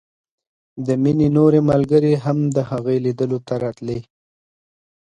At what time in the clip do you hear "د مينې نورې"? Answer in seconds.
0.85-1.59